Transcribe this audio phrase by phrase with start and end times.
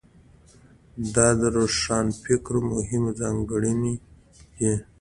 [1.15, 3.93] دا د روښانفکرۍ مهمې ځانګړنې
[4.59, 4.73] دي.